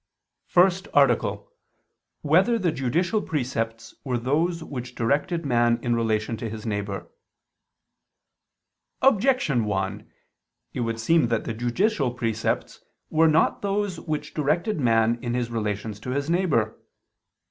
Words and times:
________________________FIRST 0.51 0.87
ARTICLE 0.95 1.29
[I 1.29 1.33
II, 1.33 1.37
Q. 1.41 1.47
104, 2.23 2.31
Art. 2.31 2.47
1] 2.47 2.53
Whether 2.57 2.57
the 2.57 2.71
Judicial 2.75 3.21
Precepts 3.21 3.93
Were 4.03 4.17
Those 4.17 4.63
Which 4.63 4.95
Directed 4.95 5.45
Man 5.45 5.77
in 5.83 5.95
Relation 5.95 6.37
to 6.37 6.49
His 6.49 6.65
Neighbor? 6.65 7.07
Objection 9.03 9.63
1: 9.65 10.11
It 10.73 10.79
would 10.79 10.99
seem 10.99 11.27
that 11.27 11.43
the 11.43 11.53
judicial 11.53 12.11
precepts 12.15 12.83
were 13.11 13.27
not 13.27 13.61
those 13.61 13.99
which 13.99 14.33
directed 14.33 14.79
man 14.79 15.19
in 15.21 15.35
his 15.35 15.51
relations 15.51 15.99
to 15.99 16.09
his 16.09 16.31
neighbor. 16.31 16.79